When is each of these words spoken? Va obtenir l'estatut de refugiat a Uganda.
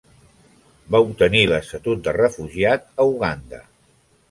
Va 0.95 1.01
obtenir 1.07 1.43
l'estatut 1.51 2.03
de 2.09 2.15
refugiat 2.19 2.91
a 3.05 3.09
Uganda. 3.13 3.63